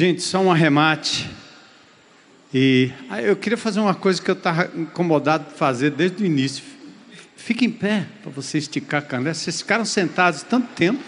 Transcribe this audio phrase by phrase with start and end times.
[0.00, 1.28] Gente, só um arremate.
[2.54, 6.26] E ah, eu queria fazer uma coisa que eu estava incomodado de fazer desde o
[6.26, 6.64] início.
[7.36, 9.34] Fique em pé para você esticar a canela.
[9.34, 11.02] Vocês ficaram sentados tanto tempo.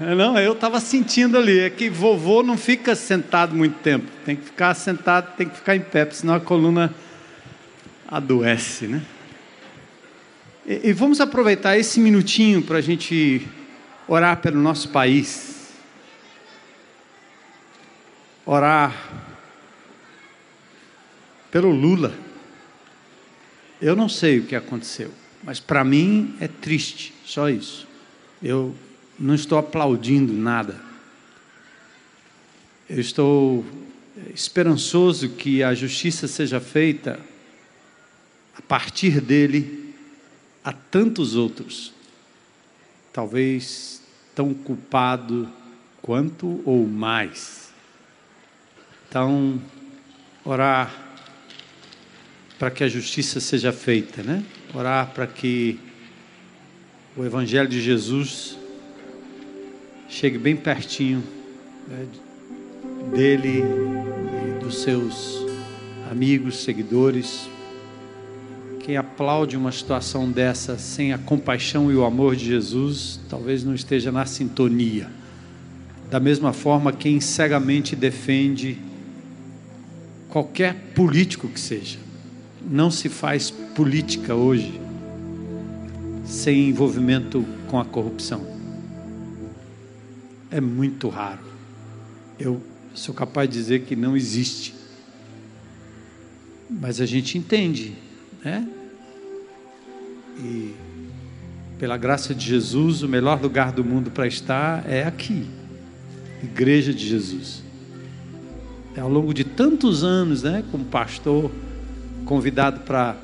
[0.00, 1.58] É, não, eu estava sentindo ali.
[1.58, 4.06] É que vovô não fica sentado muito tempo.
[4.24, 6.94] Tem que ficar sentado, tem que ficar em pé, senão a coluna
[8.08, 9.02] adoece, né?
[10.66, 13.46] E, e vamos aproveitar esse minutinho para a gente
[14.14, 15.70] orar pelo nosso país,
[18.44, 18.94] orar
[21.50, 22.14] pelo Lula.
[23.80, 25.10] Eu não sei o que aconteceu,
[25.42, 27.88] mas para mim é triste, só isso.
[28.42, 28.76] Eu
[29.18, 30.78] não estou aplaudindo nada.
[32.90, 33.64] Eu estou
[34.34, 37.18] esperançoso que a justiça seja feita
[38.54, 39.94] a partir dele
[40.62, 41.94] a tantos outros.
[43.10, 44.01] Talvez
[44.34, 45.48] tão culpado
[46.00, 47.72] quanto ou mais.
[49.08, 49.60] Então,
[50.44, 50.90] orar
[52.58, 54.44] para que a justiça seja feita, né?
[54.74, 55.78] Orar para que
[57.16, 58.56] o Evangelho de Jesus
[60.08, 61.22] chegue bem pertinho
[61.88, 62.06] né,
[63.14, 65.44] dele e dos seus
[66.10, 67.48] amigos, seguidores,
[68.82, 73.74] quem aplaude uma situação dessa sem a compaixão e o amor de Jesus, talvez não
[73.74, 75.08] esteja na sintonia.
[76.10, 78.76] Da mesma forma, quem cegamente defende
[80.28, 81.98] qualquer político que seja.
[82.68, 84.80] Não se faz política hoje
[86.24, 88.44] sem envolvimento com a corrupção.
[90.50, 91.40] É muito raro.
[92.38, 92.60] Eu
[92.94, 94.74] sou capaz de dizer que não existe.
[96.68, 97.94] Mas a gente entende
[98.44, 98.66] né?
[100.38, 100.74] E
[101.78, 105.46] pela graça de Jesus, o melhor lugar do mundo para estar é aqui,
[106.42, 107.62] Igreja de Jesus.
[108.94, 111.50] É ao longo de tantos anos, né, como pastor,
[112.24, 113.16] convidado para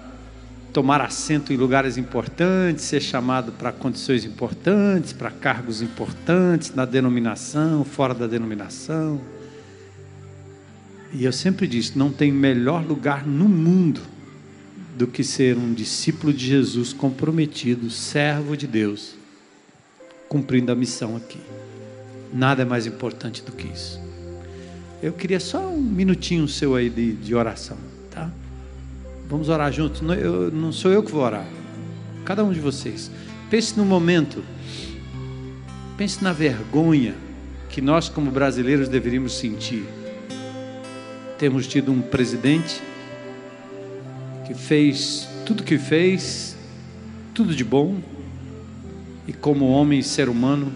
[0.72, 7.84] tomar assento em lugares importantes, ser chamado para condições importantes, para cargos importantes, na denominação,
[7.84, 9.20] fora da denominação.
[11.12, 14.00] E eu sempre disse: não tem melhor lugar no mundo
[14.98, 19.14] do que ser um discípulo de Jesus comprometido, servo de Deus,
[20.28, 21.38] cumprindo a missão aqui.
[22.34, 24.00] Nada é mais importante do que isso.
[25.00, 27.78] Eu queria só um minutinho seu aí de, de oração,
[28.10, 28.28] tá?
[29.28, 30.00] Vamos orar juntos.
[30.00, 31.46] Não, eu, não sou eu que vou orar.
[32.24, 33.08] Cada um de vocês.
[33.48, 34.42] Pense no momento.
[35.96, 37.14] Pense na vergonha
[37.70, 39.84] que nós, como brasileiros, deveríamos sentir.
[41.38, 42.82] Temos tido um presidente
[44.48, 46.56] que fez tudo que fez,
[47.34, 48.00] tudo de bom,
[49.26, 50.72] e como homem e ser humano,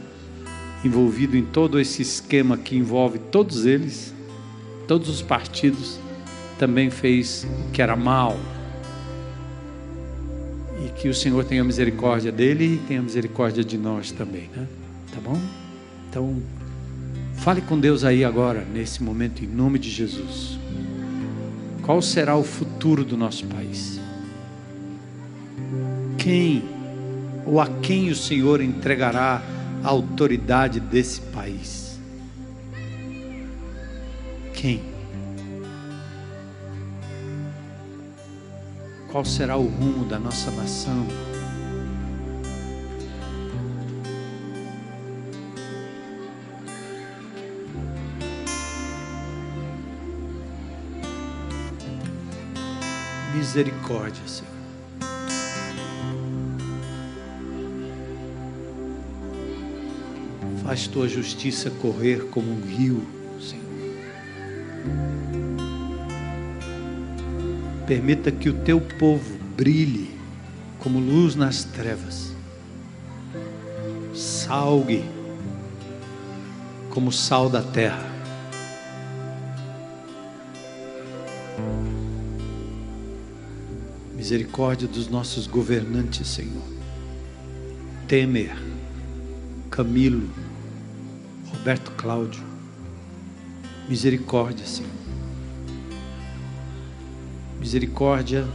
[0.85, 4.15] envolvido em todo esse esquema que envolve todos eles,
[4.87, 5.99] todos os partidos,
[6.59, 8.39] também fez o que era mal.
[10.85, 14.67] E que o Senhor tenha misericórdia dele e tenha misericórdia de nós também, né?
[15.15, 15.41] Tá bom?
[16.11, 16.43] Então,
[17.37, 20.59] fale com Deus aí agora, nesse momento, em nome de Jesus.
[21.83, 24.01] Qual será o futuro do nosso país?
[26.17, 26.63] Quem
[27.45, 29.43] ou a quem o Senhor entregará
[29.83, 31.99] a autoridade desse país?
[34.55, 34.81] Quem?
[39.11, 41.32] Qual será o rumo da nossa nação?
[53.53, 54.51] Misericórdia, Senhor.
[60.65, 63.07] Faz tua justiça correr como um rio,
[63.39, 63.63] Senhor.
[67.87, 70.11] Permita que o teu povo brilhe
[70.79, 72.33] como luz nas trevas.
[74.15, 75.05] Salgue
[76.89, 78.12] como sal da terra.
[84.23, 86.63] Misericórdia dos nossos governantes, Senhor.
[88.07, 88.57] Temer,
[89.69, 90.31] Camilo,
[91.51, 92.41] Roberto Cláudio.
[93.89, 94.93] Misericórdia, Senhor.
[97.59, 98.47] Misericórdia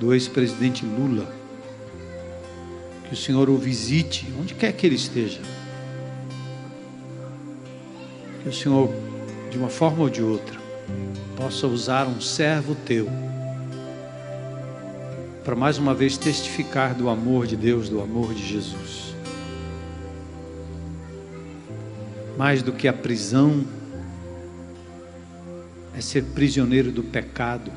[0.00, 1.32] do ex-presidente Lula.
[3.06, 5.40] Que o Senhor o visite, onde quer que ele esteja.
[8.42, 8.92] Que o Senhor,
[9.52, 10.58] de uma forma ou de outra,
[11.36, 13.08] possa usar um servo teu
[15.44, 19.12] para mais uma vez testificar do amor de Deus, do amor de Jesus.
[22.36, 23.64] mais do que a prisão,
[25.94, 27.70] é ser prisioneiro do pecado,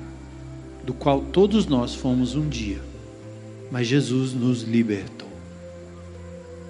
[0.83, 2.81] do qual todos nós fomos um dia,
[3.71, 5.29] mas Jesus nos libertou.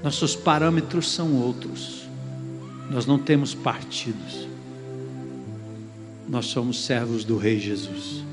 [0.04, 2.08] Nossos parâmetros são outros,
[2.90, 4.48] nós não temos partidos,
[6.28, 8.24] nós somos servos do Rei Jesus.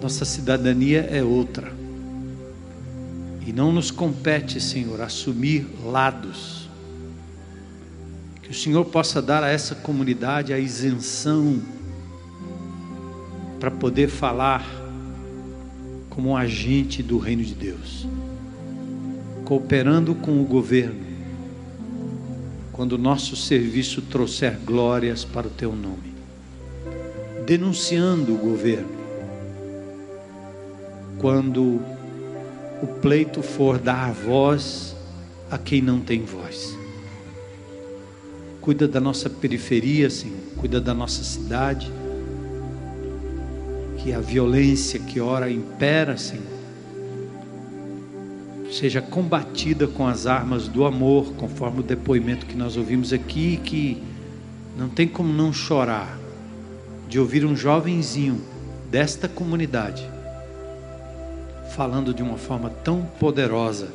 [0.00, 1.72] Nossa cidadania é outra.
[3.44, 6.68] E não nos compete, Senhor, assumir lados.
[8.42, 11.60] Que o Senhor possa dar a essa comunidade a isenção
[13.58, 14.64] para poder falar
[16.10, 18.06] como um agente do reino de Deus,
[19.44, 21.06] cooperando com o governo,
[22.72, 26.14] quando o nosso serviço trouxer glórias para o teu nome,
[27.46, 28.97] denunciando o governo,
[31.18, 31.80] quando
[32.80, 34.94] o pleito for dar voz
[35.50, 36.76] a quem não tem voz.
[38.60, 41.90] Cuida da nossa periferia, Senhor, cuida da nossa cidade.
[43.98, 46.44] Que a violência que ora impera, Senhor,
[48.70, 54.00] seja combatida com as armas do amor, conforme o depoimento que nós ouvimos aqui, que
[54.76, 56.16] não tem como não chorar
[57.08, 58.40] de ouvir um jovenzinho
[58.90, 60.17] desta comunidade
[61.78, 63.88] falando de uma forma tão poderosa,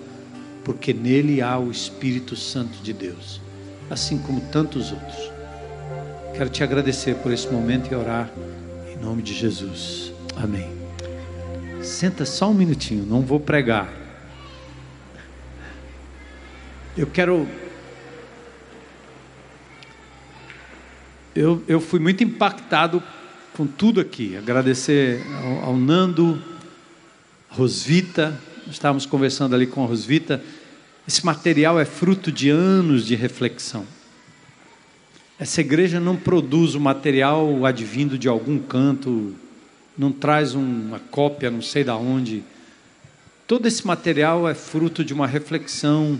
[0.63, 3.41] porque nele há o Espírito Santo de Deus,
[3.89, 5.29] assim como tantos outros.
[6.33, 8.31] Quero te agradecer por esse momento e orar
[8.89, 10.13] em nome de Jesus.
[10.37, 10.65] Amém.
[11.81, 13.91] Senta só um minutinho, não vou pregar.
[16.97, 17.45] Eu quero.
[21.35, 23.03] Eu, eu fui muito impactado
[23.57, 24.37] com tudo aqui.
[24.37, 26.52] Agradecer ao, ao Nando,
[27.55, 30.43] Rosvita, estávamos conversando ali com a Rosvita.
[31.07, 33.85] Esse material é fruto de anos de reflexão.
[35.37, 39.35] Essa igreja não produz o material advindo de algum canto,
[39.95, 42.43] não traz uma cópia, não sei da onde.
[43.45, 46.19] Todo esse material é fruto de uma reflexão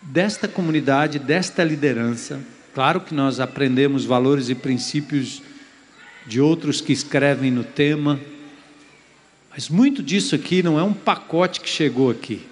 [0.00, 2.40] desta comunidade, desta liderança.
[2.72, 5.42] Claro que nós aprendemos valores e princípios
[6.26, 8.18] de outros que escrevem no tema,
[9.60, 12.48] mas muito disso aqui não é um pacote que chegou aqui.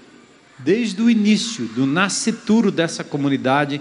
[0.58, 3.80] Desde o início, do nascituro dessa comunidade,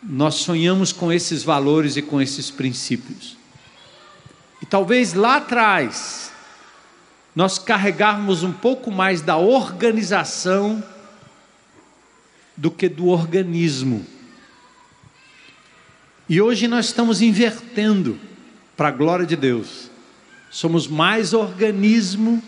[0.00, 3.36] nós sonhamos com esses valores e com esses princípios.
[4.62, 6.30] E talvez lá atrás,
[7.34, 10.80] nós carregarmos um pouco mais da organização
[12.56, 14.06] do que do organismo.
[16.28, 18.16] E hoje nós estamos invertendo
[18.76, 19.95] para a glória de Deus.
[20.56, 22.42] Somos mais organismo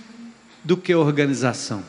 [0.64, 1.84] do que organização.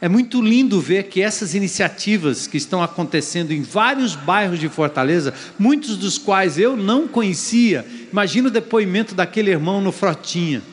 [0.00, 5.32] É muito lindo ver que essas iniciativas que estão acontecendo em vários bairros de Fortaleza,
[5.56, 10.64] muitos dos quais eu não conhecia, imagina o depoimento daquele irmão no Frotinha.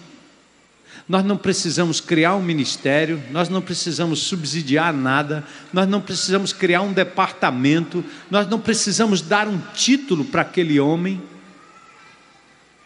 [1.08, 6.82] Nós não precisamos criar um ministério, nós não precisamos subsidiar nada, nós não precisamos criar
[6.82, 11.22] um departamento, nós não precisamos dar um título para aquele homem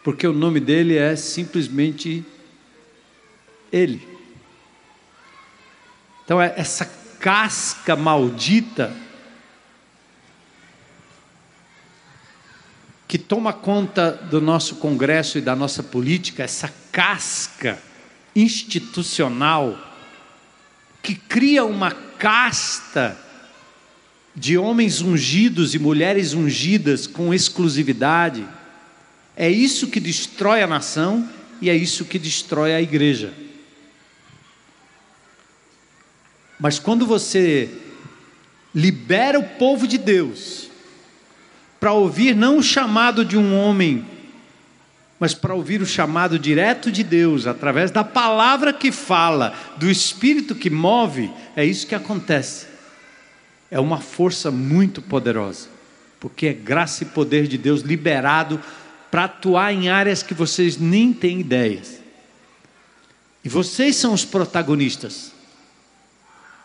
[0.04, 2.26] porque o nome dele é simplesmente
[3.72, 4.08] Ele.
[6.24, 6.86] Então, é essa
[7.20, 8.96] casca maldita
[13.08, 17.82] que toma conta do nosso Congresso e da nossa política, essa casca
[18.36, 19.78] institucional
[21.02, 23.18] que cria uma casta
[24.36, 28.48] de homens ungidos e mulheres ungidas com exclusividade
[29.40, 31.28] é isso que destrói a nação
[31.62, 33.34] e é isso que destrói a igreja.
[36.60, 37.70] Mas quando você
[38.76, 40.70] libera o povo de Deus
[41.80, 44.06] para ouvir não o chamado de um homem,
[45.18, 50.54] mas para ouvir o chamado direto de Deus, através da palavra que fala, do espírito
[50.54, 52.68] que move, é isso que acontece.
[53.72, 55.70] É uma força muito poderosa,
[56.20, 58.62] porque é graça e poder de Deus liberado
[59.10, 62.00] para atuar em áreas que vocês nem têm ideias.
[63.44, 65.32] E vocês são os protagonistas.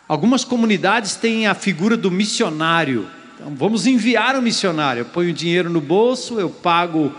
[0.07, 3.09] Algumas comunidades têm a figura do missionário.
[3.35, 5.01] Então, vamos enviar o missionário.
[5.01, 7.13] Eu ponho dinheiro no bolso, eu pago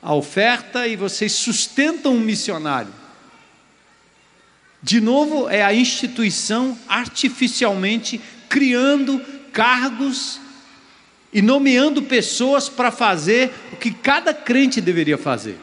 [0.00, 2.92] a oferta e vocês sustentam o missionário.
[4.80, 9.20] De novo, é a instituição artificialmente criando
[9.52, 10.40] cargos
[11.32, 15.58] e nomeando pessoas para fazer o que cada crente deveria fazer.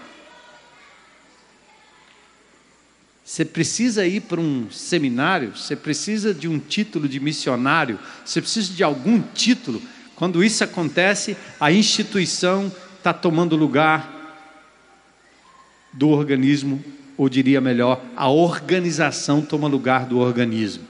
[3.24, 8.72] Você precisa ir para um seminário, você precisa de um título de missionário, você precisa
[8.72, 9.81] de algum título.
[10.15, 14.13] Quando isso acontece, a instituição está tomando lugar
[15.91, 16.84] do organismo,
[17.17, 20.86] ou diria melhor, a organização toma lugar do organismo.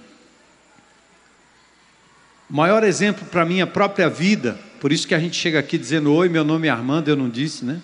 [2.50, 5.80] O maior exemplo para a minha própria vida, por isso que a gente chega aqui
[5.80, 7.82] dizendo: Oi, meu nome é Armando, eu não disse, né?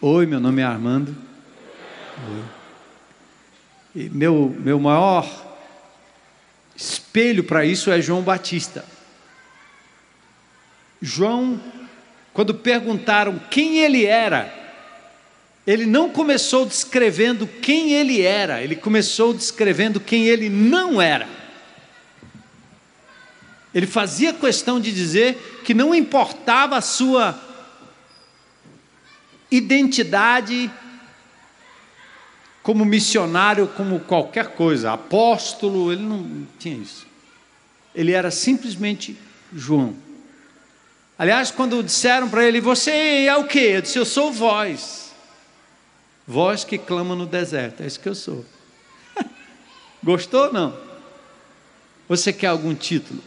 [0.00, 1.14] Oi, meu nome é Armando.
[2.32, 2.42] Oi.
[3.94, 5.28] E meu, meu maior
[6.74, 8.86] espelho para isso é João Batista.
[11.02, 11.60] João,
[12.32, 14.50] quando perguntaram quem ele era,
[15.66, 21.28] ele não começou descrevendo quem ele era, ele começou descrevendo quem ele não era.
[23.74, 27.38] Ele fazia questão de dizer que não importava a sua
[29.50, 30.70] identidade
[32.62, 37.06] como missionário, como qualquer coisa, apóstolo, ele não tinha isso.
[37.94, 39.16] Ele era simplesmente
[39.52, 39.94] João.
[41.18, 43.72] Aliás, quando disseram para ele, você é o quê?
[43.74, 45.12] Eu disse, eu sou voz.
[46.26, 48.44] Voz que clama no deserto, é isso que eu sou.
[50.02, 50.78] Gostou ou não?
[52.08, 53.22] Você quer algum título?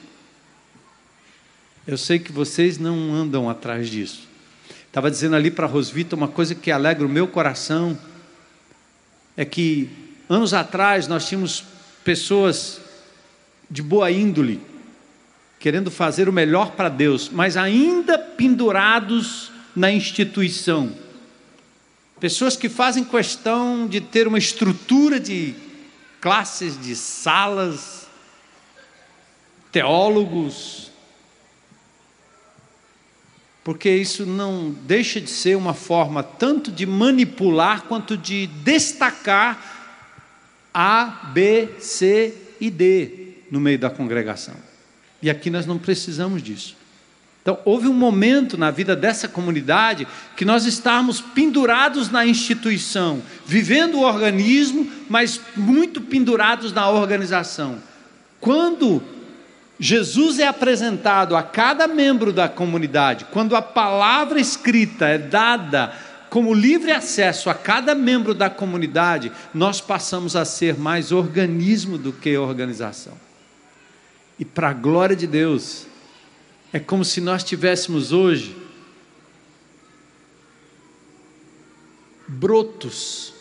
[1.86, 4.28] Eu sei que vocês não andam atrás disso.
[4.88, 7.98] Estava dizendo ali para Rosvita uma coisa que alegra o meu coração
[9.36, 9.90] é que
[10.30, 11.66] anos atrás nós tínhamos
[12.04, 12.80] pessoas
[13.70, 14.62] de boa índole,
[15.60, 20.96] querendo fazer o melhor para Deus, mas ainda pendurados na instituição.
[22.20, 25.54] Pessoas que fazem questão de ter uma estrutura de
[26.22, 28.08] classes, de salas,
[29.72, 30.93] teólogos,
[33.64, 39.96] porque isso não deixa de ser uma forma tanto de manipular quanto de destacar
[40.74, 44.56] A, B, C e D no meio da congregação.
[45.22, 46.76] E aqui nós não precisamos disso.
[47.42, 53.96] Então, houve um momento na vida dessa comunidade que nós estávamos pendurados na instituição, vivendo
[53.96, 57.80] o organismo, mas muito pendurados na organização.
[58.40, 59.04] Quando
[59.80, 65.94] Jesus é apresentado a cada membro da comunidade, quando a palavra escrita é dada
[66.30, 72.12] como livre acesso a cada membro da comunidade, nós passamos a ser mais organismo do
[72.12, 73.14] que organização.
[74.40, 75.86] E para a glória de Deus,
[76.72, 78.58] é como se nós tivéssemos hoje
[82.28, 83.32] brotos.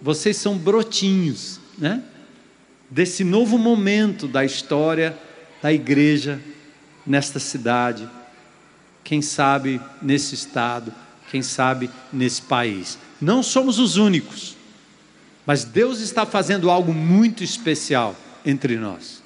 [0.00, 2.04] Vocês são brotinhos, né?
[2.88, 5.18] Desse novo momento da história
[5.66, 6.40] da igreja
[7.04, 8.08] nesta cidade,
[9.02, 10.94] quem sabe nesse estado,
[11.28, 12.96] quem sabe nesse país.
[13.20, 14.56] Não somos os únicos,
[15.44, 19.24] mas Deus está fazendo algo muito especial entre nós.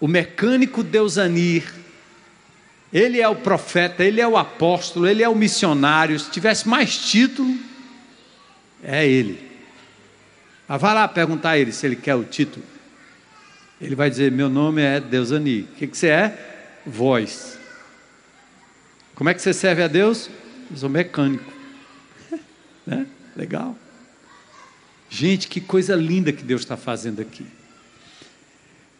[0.00, 1.74] O mecânico Deusanir,
[2.90, 6.18] ele é o profeta, ele é o apóstolo, ele é o missionário.
[6.18, 7.54] Se tivesse mais título,
[8.82, 9.46] é ele.
[10.66, 12.64] Mas ah, vá lá perguntar a ele se ele quer o título.
[13.80, 15.62] Ele vai dizer: Meu nome é Deusani.
[15.62, 16.80] O que, que você é?
[16.84, 17.58] Voz.
[19.14, 20.30] Como é que você serve a Deus?
[20.70, 21.52] Eu sou mecânico.
[22.86, 23.06] né?
[23.36, 23.76] Legal.
[25.10, 27.46] Gente, que coisa linda que Deus está fazendo aqui.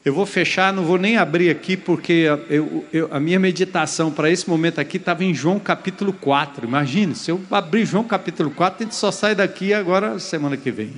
[0.05, 4.31] Eu vou fechar, não vou nem abrir aqui, porque eu, eu, a minha meditação para
[4.31, 6.67] esse momento aqui estava em João capítulo 4.
[6.67, 10.71] Imagine, se eu abrir João capítulo 4, a gente só sai daqui agora semana que
[10.71, 10.95] vem,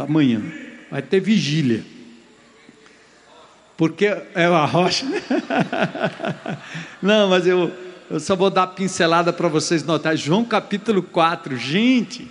[0.00, 0.40] amanhã.
[0.90, 1.84] Vai ter vigília
[3.76, 5.06] porque é uma rocha.
[7.00, 7.72] Não, mas eu,
[8.10, 10.16] eu só vou dar pincelada para vocês notar.
[10.16, 12.28] João capítulo 4, gente.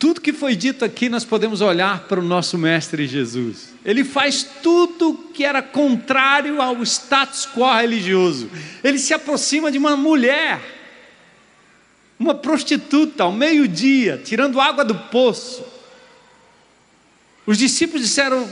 [0.00, 3.74] Tudo que foi dito aqui, nós podemos olhar para o nosso Mestre Jesus.
[3.84, 8.48] Ele faz tudo que era contrário ao status quo religioso.
[8.82, 10.58] Ele se aproxima de uma mulher,
[12.18, 15.62] uma prostituta, ao meio-dia, tirando água do poço.
[17.44, 18.50] Os discípulos disseram: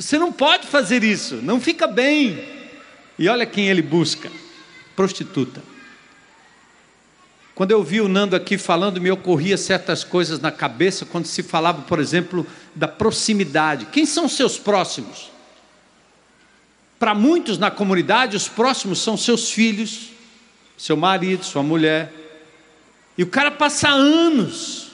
[0.00, 2.42] você não pode fazer isso, não fica bem.
[3.18, 4.32] E olha quem ele busca:
[4.96, 5.62] prostituta.
[7.54, 11.42] Quando eu vi o Nando aqui falando, me ocorria certas coisas na cabeça quando se
[11.42, 13.86] falava, por exemplo, da proximidade.
[13.86, 15.30] Quem são seus próximos?
[16.98, 20.12] Para muitos na comunidade, os próximos são seus filhos,
[20.78, 22.10] seu marido, sua mulher.
[23.18, 24.92] E o cara passa anos.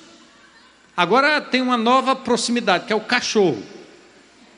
[0.97, 3.76] Agora tem uma nova proximidade, que é o cachorro.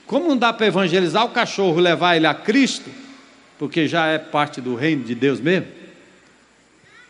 [0.08, 2.90] Como não dá para evangelizar o cachorro, levar ele a Cristo,
[3.58, 5.68] porque já é parte do reino de Deus mesmo,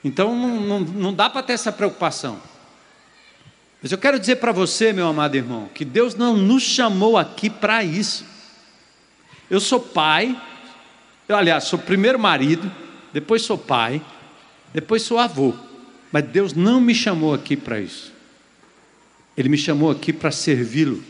[0.03, 2.43] então não, não, não dá para ter essa preocupação.
[3.81, 7.49] Mas eu quero dizer para você, meu amado irmão, que Deus não nos chamou aqui
[7.49, 8.25] para isso.
[9.49, 10.37] Eu sou pai,
[11.29, 12.69] eu, aliás, sou primeiro marido,
[13.13, 14.03] depois sou pai,
[14.75, 15.55] depois sou avô.
[16.11, 18.13] Mas Deus não me chamou aqui para isso.
[19.37, 21.01] Ele me chamou aqui para servi-lo,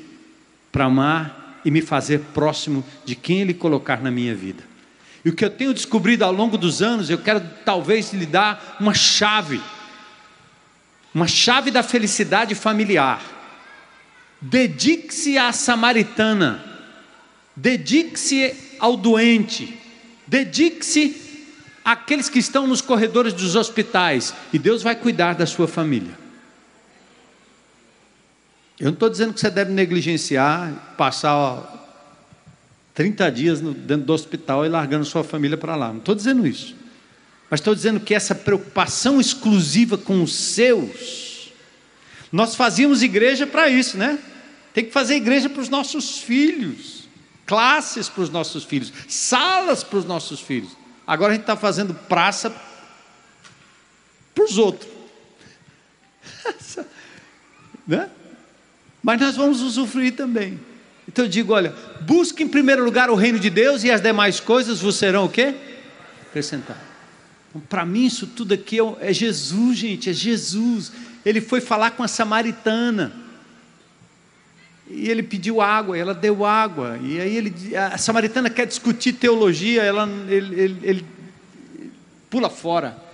[0.71, 4.63] para amar e me fazer próximo de quem Ele colocar na minha vida.
[5.25, 8.77] E o que eu tenho descobrido ao longo dos anos, eu quero talvez lhe dar
[8.81, 9.61] uma chave,
[11.15, 13.23] uma chave da felicidade familiar.
[14.41, 16.65] Dedique-se à samaritana,
[17.57, 19.77] dedique-se ao doente,
[20.27, 21.21] dedique-se
[21.85, 26.28] àqueles que estão nos corredores dos hospitais, e Deus vai cuidar da sua família.
[28.79, 31.79] Eu não estou dizendo que você deve negligenciar, passar
[32.95, 35.89] 30 dias dentro do hospital e largando sua família para lá.
[35.89, 36.77] Não estou dizendo isso.
[37.51, 41.51] Mas estou dizendo que essa preocupação exclusiva com os seus,
[42.31, 44.19] nós fazíamos igreja para isso, né?
[44.75, 47.09] Tem que fazer igreja para os nossos filhos,
[47.47, 50.77] classes para os nossos filhos, salas para os nossos filhos.
[51.07, 52.55] Agora a gente está fazendo praça
[54.35, 54.89] para os outros.
[57.87, 58.11] né?
[59.09, 60.61] Mas nós vamos usufruir também.
[61.09, 64.39] Então eu digo, olha, busque em primeiro lugar o reino de Deus e as demais
[64.39, 65.55] coisas vos serão o quê?
[66.29, 66.83] Acrescentadas.
[67.49, 70.93] Então, para mim isso tudo aqui é, é Jesus, gente, é Jesus.
[71.25, 73.11] Ele foi falar com a samaritana.
[74.91, 76.99] E ele pediu água, ela deu água.
[77.03, 81.07] E aí ele, a samaritana quer discutir teologia, ela, ele, ele, ele
[82.29, 83.09] pula fora.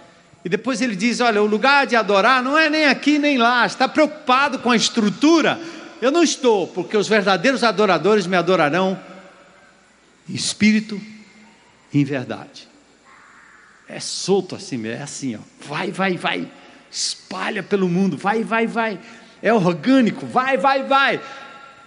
[0.45, 3.65] E depois ele diz: Olha, o lugar de adorar não é nem aqui nem lá.
[3.65, 5.59] Está preocupado com a estrutura?
[6.05, 9.01] Eu não estou, porque os verdadeiros adoradores me adorarão
[10.29, 11.01] em espírito
[11.91, 12.69] e em verdade.
[13.89, 15.39] É solto assim, é assim, ó.
[15.67, 16.47] Vai, vai, vai.
[16.91, 19.01] Espalha pelo mundo, vai, vai, vai.
[19.43, 21.19] É orgânico, vai, vai, vai.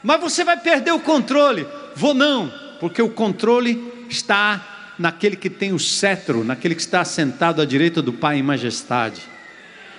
[0.01, 1.67] Mas você vai perder o controle.
[1.95, 7.61] Vou não, porque o controle está naquele que tem o cetro, naquele que está sentado
[7.61, 9.21] à direita do Pai em majestade.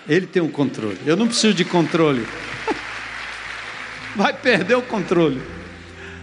[0.08, 0.98] Ele tem o controle.
[1.06, 2.26] Eu não preciso de controle.
[4.16, 5.42] vai perder o controle.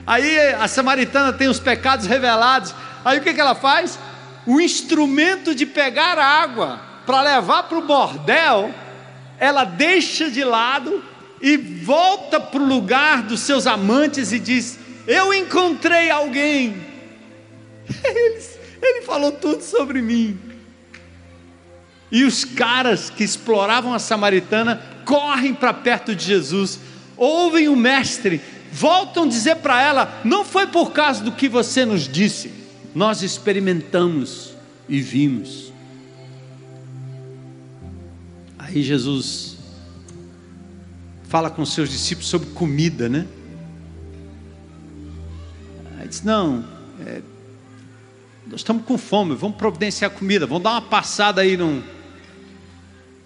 [0.05, 2.73] Aí a samaritana tem os pecados revelados.
[3.03, 3.97] Aí o que, que ela faz?
[4.45, 8.73] O instrumento de pegar água para levar para o bordel,
[9.39, 11.03] ela deixa de lado
[11.41, 16.85] e volta para o lugar dos seus amantes e diz: Eu encontrei alguém.
[18.03, 18.43] Ele,
[18.81, 20.39] ele falou tudo sobre mim.
[22.11, 26.79] E os caras que exploravam a samaritana correm para perto de Jesus
[27.17, 32.07] ouvem o Mestre, voltam dizer para ela: não foi por causa do que você nos
[32.07, 32.51] disse,
[32.93, 34.53] nós experimentamos
[34.87, 35.73] e vimos.
[38.57, 39.57] Aí Jesus
[41.27, 43.27] fala com seus discípulos sobre comida, né?
[45.99, 46.65] Aí diz: não,
[47.05, 47.21] é,
[48.47, 51.81] nós estamos com fome, vamos providenciar comida, vamos dar uma passada aí num,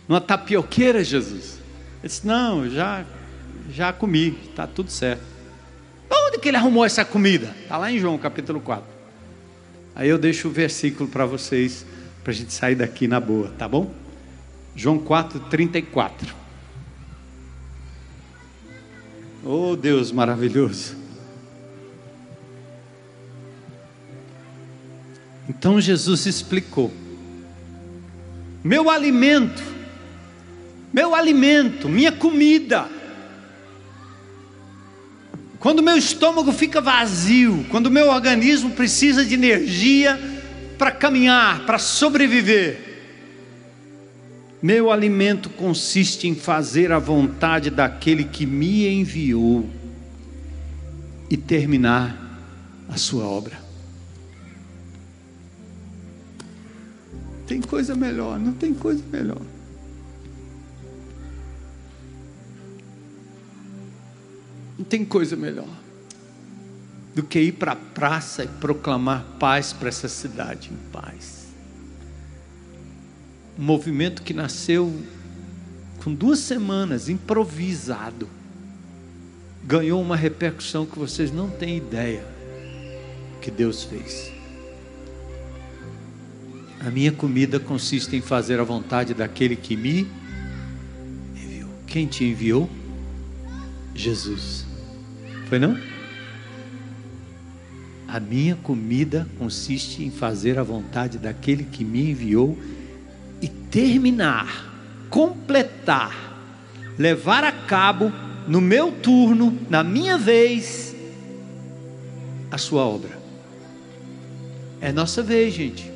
[0.07, 1.59] numa tapioqueira, Jesus.
[2.01, 3.05] Ele disse: não, já
[3.69, 5.23] já comi, está tudo certo.
[6.11, 7.55] Onde que ele arrumou essa comida?
[7.61, 8.83] Está lá em João capítulo 4.
[9.95, 11.85] Aí eu deixo o versículo para vocês,
[12.23, 13.93] para a gente sair daqui na boa, tá bom?
[14.75, 16.35] João 4, 34.
[19.43, 20.95] Oh Deus maravilhoso.
[25.49, 26.91] Então Jesus explicou:
[28.63, 29.63] Meu alimento,
[30.93, 32.87] meu alimento, minha comida,
[35.59, 40.17] quando meu estômago fica vazio, quando meu organismo precisa de energia
[40.77, 42.89] para caminhar, para sobreviver,
[44.61, 49.69] meu alimento consiste em fazer a vontade daquele que me enviou
[51.29, 52.17] e terminar
[52.87, 53.59] a sua obra.
[57.45, 59.41] Tem coisa melhor, não tem coisa melhor.
[64.79, 65.67] Não tem coisa melhor
[67.13, 71.47] do que ir para a praça e proclamar paz para essa cidade em paz.
[73.57, 75.03] Um movimento que nasceu
[76.01, 78.29] com duas semanas, improvisado,
[79.65, 82.23] ganhou uma repercussão que vocês não têm ideia
[83.41, 84.31] que Deus fez.
[86.79, 90.07] A minha comida consiste em fazer a vontade daquele que me
[91.35, 91.69] enviou.
[91.85, 92.69] Quem te enviou?
[93.93, 94.68] Jesus.
[95.49, 95.77] Foi não?
[98.07, 102.57] A minha comida consiste em fazer a vontade daquele que me enviou
[103.41, 106.15] e terminar, completar,
[106.97, 108.11] levar a cabo,
[108.47, 110.95] no meu turno, na minha vez,
[112.49, 113.19] a sua obra.
[114.81, 115.91] É nossa vez, gente.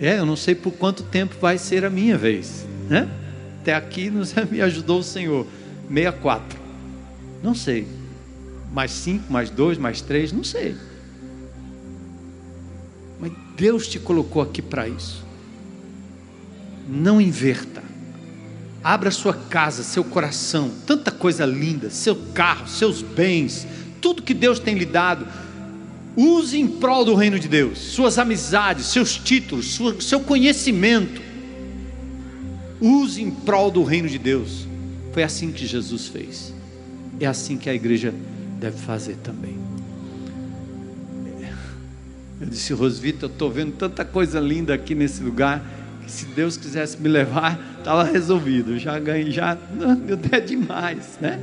[0.00, 3.08] É, eu não sei por quanto tempo vai ser a minha vez, né?
[3.60, 5.46] Até aqui nos me ajudou o Senhor.
[5.88, 6.58] 64.
[7.42, 7.88] Não sei.
[8.76, 10.76] Mais cinco, mais dois, mais três, não sei.
[13.18, 15.24] Mas Deus te colocou aqui para isso.
[16.86, 17.82] Não inverta.
[18.84, 23.66] Abra sua casa, seu coração, tanta coisa linda, seu carro, seus bens,
[24.02, 25.26] tudo que Deus tem lhe dado.
[26.14, 31.22] Use em prol do reino de Deus, suas amizades, seus títulos, seu conhecimento.
[32.78, 34.68] Use em prol do reino de Deus.
[35.14, 36.52] Foi assim que Jesus fez.
[37.18, 38.12] É assim que a igreja
[38.66, 39.56] deve fazer também.
[42.40, 45.64] Eu disse, Rosvita, eu estou vendo tanta coisa linda aqui nesse lugar,
[46.04, 48.78] que se Deus quisesse me levar, estava resolvido.
[48.78, 51.40] Já ganhei, já, meu Deus, é demais, né?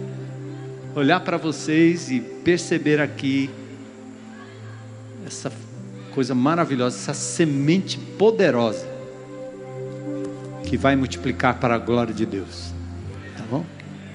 [0.94, 3.50] Olhar para vocês e perceber aqui
[5.26, 5.52] essa
[6.12, 8.86] coisa maravilhosa, essa semente poderosa
[10.66, 12.72] que vai multiplicar para a glória de Deus.
[13.36, 13.66] Tá bom?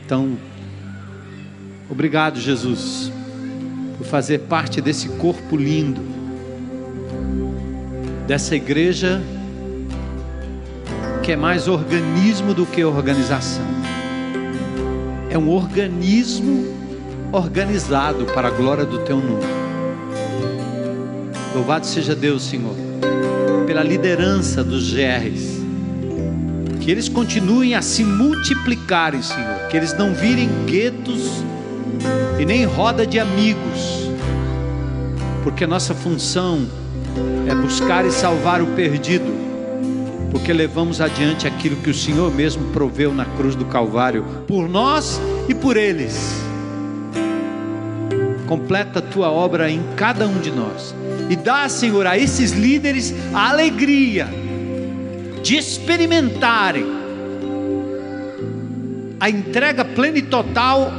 [0.05, 0.39] Então,
[1.91, 3.11] obrigado, Jesus,
[3.97, 6.01] por fazer parte desse corpo lindo,
[8.27, 9.23] dessa igreja
[11.23, 13.67] que é mais organismo do que organização.
[15.29, 16.75] É um organismo
[17.31, 19.45] organizado para a glória do teu nome.
[21.55, 22.75] Louvado seja Deus, Senhor,
[23.67, 25.59] pela liderança dos GRs.
[26.81, 29.69] Que eles continuem a se multiplicarem, Senhor.
[29.69, 31.45] Que eles não virem guetos
[32.39, 34.11] e nem roda de amigos.
[35.43, 36.67] Porque nossa função
[37.49, 39.37] é buscar e salvar o perdido.
[40.31, 45.21] Porque levamos adiante aquilo que o Senhor mesmo proveu na cruz do Calvário, por nós
[45.49, 46.43] e por eles.
[48.47, 50.95] Completa a tua obra em cada um de nós
[51.29, 54.29] e dá, Senhor, a esses líderes a alegria
[55.43, 56.99] de experimentarem
[59.21, 60.93] a entrega plena e total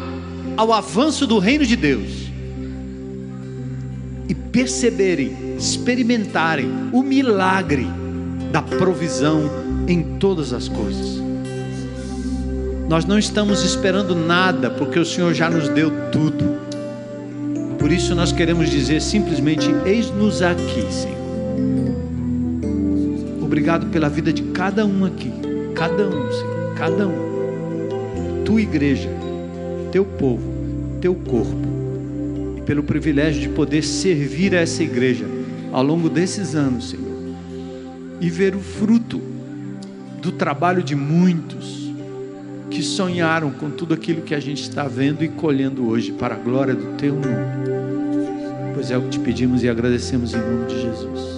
[0.60, 2.30] ao avanço do reino de Deus
[4.28, 7.88] e perceberem, experimentarem o milagre
[8.52, 9.50] da provisão
[9.88, 11.24] em todas as coisas.
[12.90, 16.60] Nós não estamos esperando nada, porque o Senhor já nos deu tudo.
[17.80, 21.18] Por isso nós queremos dizer simplesmente: eis-nos aqui, Senhor.
[23.42, 25.32] Obrigado pela vida de cada um aqui,
[25.74, 28.44] cada um, Senhor, cada um.
[28.44, 29.19] Tua igreja,
[29.92, 30.44] teu povo,
[31.02, 31.68] teu corpo,
[32.58, 35.26] e pelo privilégio de poder servir a essa igreja
[35.72, 37.36] ao longo desses anos, Senhor,
[38.20, 39.22] e ver o fruto
[40.22, 41.90] do trabalho de muitos
[42.70, 46.38] que sonharam com tudo aquilo que a gente está vendo e colhendo hoje para a
[46.38, 47.70] glória do teu nome.
[48.74, 51.29] Pois é o que te pedimos e agradecemos em nome de Jesus.